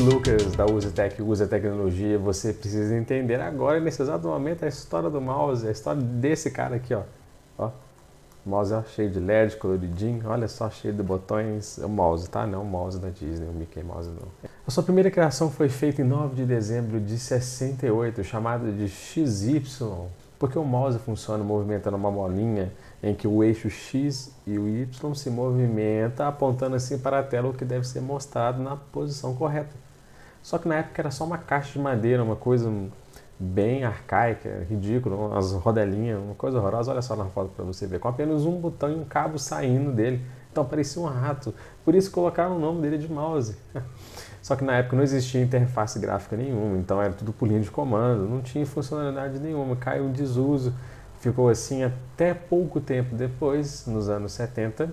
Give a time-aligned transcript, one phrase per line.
[0.00, 2.18] Lucas da Usatec Usa Tecnologia.
[2.18, 6.76] Você precisa entender agora, nesse exato momento, a história do mouse, a história desse cara
[6.76, 7.02] aqui, ó.
[7.58, 7.70] ó.
[8.44, 11.76] Mouse ó, cheio de LED, coloridinho, olha só, cheio de botões.
[11.76, 12.46] O mouse, tá?
[12.46, 14.28] Não o mouse da Disney, o Mickey Mouse não.
[14.66, 19.62] A sua primeira criação foi feita em 9 de dezembro de 68, chamada de XY,
[20.40, 25.14] porque o mouse funciona movimentando uma bolinha em que o eixo X e o Y
[25.14, 29.76] se movimenta apontando assim para a tela o que deve ser mostrado na posição correta.
[30.42, 32.72] Só que na época era só uma caixa de madeira, uma coisa
[33.38, 36.90] bem arcaica, ridícula, as rodelinhas, uma coisa horrorosa.
[36.90, 39.92] Olha só na foto para você ver, com apenas um botão e um cabo saindo
[39.92, 40.24] dele.
[40.50, 41.54] Então parecia um rato.
[41.84, 43.58] Por isso colocaram o nome dele de mouse.
[44.50, 47.70] Só que na época não existia interface gráfica nenhuma, então era tudo por linha de
[47.70, 50.74] comando, não tinha funcionalidade nenhuma, caiu em desuso.
[51.20, 54.92] Ficou assim até pouco tempo depois, nos anos 70,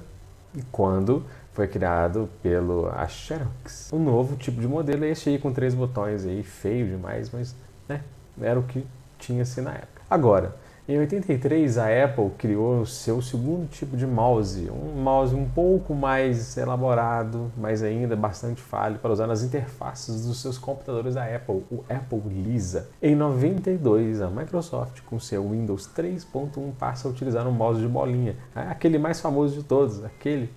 [0.72, 3.92] quando foi criado pelo a Xerox.
[3.92, 7.56] Um novo tipo de modelo é esse aí com três botões aí, feio demais, mas
[7.90, 8.04] né,
[8.40, 8.86] era o que
[9.18, 10.04] tinha-se na época.
[10.08, 10.54] Agora,
[10.88, 15.94] em 83, a Apple criou o seu segundo tipo de mouse, um mouse um pouco
[15.94, 21.64] mais elaborado, mas ainda bastante falho para usar nas interfaces dos seus computadores da Apple,
[21.70, 22.90] o Apple Lisa.
[23.02, 28.38] Em 92, a Microsoft, com seu Windows 3.1, passa a utilizar um mouse de bolinha,
[28.56, 30.50] aquele mais famoso de todos, aquele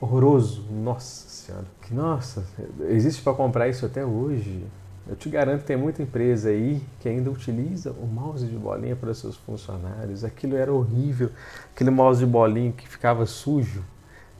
[0.00, 2.44] horroroso, nossa senhora, que nossa,
[2.88, 4.64] existe para comprar isso até hoje.
[5.12, 8.96] Eu te garanto que tem muita empresa aí que ainda utiliza o mouse de bolinha
[8.96, 10.24] para seus funcionários.
[10.24, 11.28] Aquilo era horrível,
[11.70, 13.84] aquele mouse de bolinha que ficava sujo.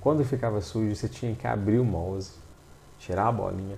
[0.01, 2.33] Quando ficava sujo, você tinha que abrir o mouse,
[2.99, 3.77] tirar a bolinha,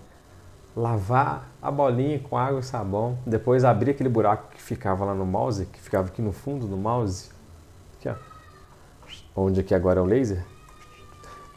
[0.76, 5.26] lavar a bolinha com água e sabão, depois abrir aquele buraco que ficava lá no
[5.26, 7.28] mouse, que ficava aqui no fundo do mouse,
[7.98, 8.14] aqui ó,
[9.34, 10.44] onde aqui agora é o laser,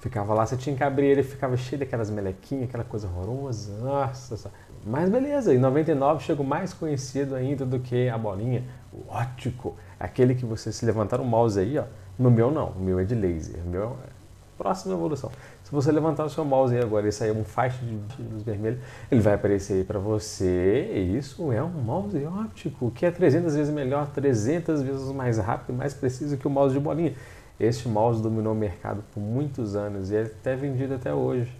[0.08, 4.52] ficava lá, você tinha que abrir ele, ficava cheio daquelas melequinhas, aquela coisa horrorosa, nossa,
[4.86, 10.33] mas beleza, em 99 chegou mais conhecido ainda do que a bolinha, o ótico, aquele
[10.33, 11.83] que você se levantar o mouse aí, ó.
[12.17, 14.17] No meu não, o meu é de laser, o meu é
[14.58, 15.30] próxima evolução.
[15.64, 18.80] Se você levantar o seu mouse aí agora e sair um faixa de luz vermelha,
[19.11, 20.83] ele vai aparecer aí para você.
[21.15, 25.77] Isso é um mouse óptico, que é 300 vezes melhor, 300 vezes mais rápido e
[25.77, 27.14] mais preciso que o mouse de bolinha.
[27.60, 31.52] Este mouse dominou o mercado por muitos anos e é até vendido até hoje.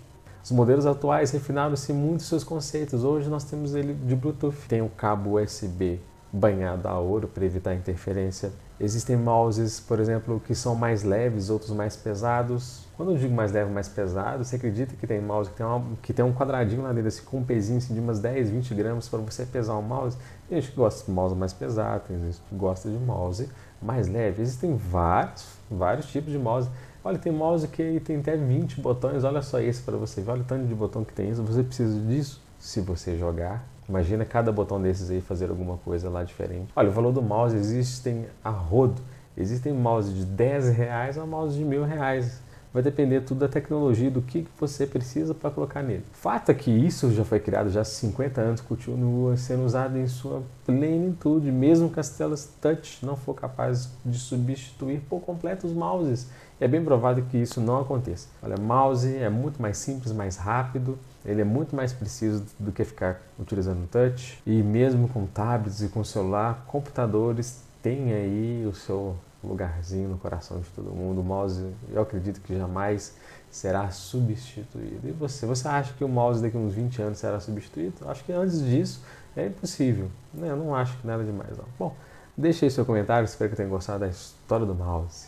[0.44, 3.04] Os modelos atuais refinaram-se muito seus conceitos.
[3.04, 4.56] Hoje nós temos ele de Bluetooth.
[4.70, 6.00] Tem o cabo USB
[6.32, 8.52] banhado a ouro para evitar interferência.
[8.80, 12.86] Existem mouses, por exemplo, que são mais leves, outros mais pesados.
[12.96, 15.84] Quando eu digo mais leve, mais pesado, você acredita que tem mouse que tem, uma,
[16.02, 18.76] que tem um quadradinho lá dentro, assim, com um pezinho assim, de umas 10, 20
[18.76, 20.16] gramas para você pesar um mouse?
[20.48, 23.50] Tem gente que gosta de mouse mais pesado, tem gente que gosta de mouse
[23.82, 24.44] mais leve.
[24.44, 26.70] Existem vários, vários tipos de mouse.
[27.04, 30.42] Olha, tem mouse que tem até 20 botões, olha só esse para você ver, olha
[30.42, 31.42] o tanto de botão que tem isso.
[31.42, 33.66] Você precisa disso se você jogar.
[33.88, 36.72] Imagina cada botão desses aí fazer alguma coisa lá diferente.
[36.76, 39.02] Olha, o valor do mouse existem a rodo.
[39.36, 42.42] Existem mouse de 10 reais a mouse de mil reais.
[42.78, 46.04] Vai depender tudo da tecnologia, do que você precisa para colocar nele.
[46.12, 50.08] Fato é que isso já foi criado já há 50 anos, continua sendo usado em
[50.08, 55.74] sua plenitude, mesmo que as telas touch não for capaz de substituir por completo os
[55.74, 56.28] mouses.
[56.60, 58.28] É bem provável que isso não aconteça.
[58.44, 62.84] Olha, mouse é muito mais simples, mais rápido, ele é muito mais preciso do que
[62.84, 64.40] ficar utilizando touch.
[64.46, 70.60] E mesmo com tablets e com celular, computadores têm aí o seu lugarzinho no coração
[70.60, 71.22] de todo mundo.
[71.22, 73.16] O mouse, eu acredito que jamais
[73.50, 75.08] será substituído.
[75.08, 77.96] E você, você acha que o mouse daqui a uns 20 anos será substituído?
[78.08, 79.02] Acho que antes disso
[79.36, 80.10] é impossível.
[80.38, 81.58] Eu não acho que nada demais.
[81.58, 81.66] Não.
[81.78, 81.96] Bom,
[82.38, 85.28] deixe aí seu comentário, espero que tenham gostado da história do mouse.